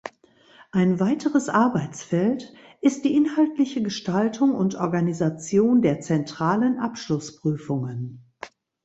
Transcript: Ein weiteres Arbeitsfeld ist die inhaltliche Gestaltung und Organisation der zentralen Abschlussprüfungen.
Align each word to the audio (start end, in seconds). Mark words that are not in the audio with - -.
Ein 0.71 0.99
weiteres 0.99 1.47
Arbeitsfeld 1.47 2.51
ist 2.81 3.05
die 3.05 3.15
inhaltliche 3.15 3.83
Gestaltung 3.83 4.55
und 4.55 4.73
Organisation 4.73 5.83
der 5.83 5.99
zentralen 5.99 6.79
Abschlussprüfungen. 6.79 8.23